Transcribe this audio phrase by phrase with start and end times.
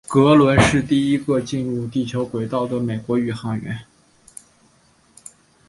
[0.07, 3.85] 格伦是第一个进入地球轨道的美国宇航员。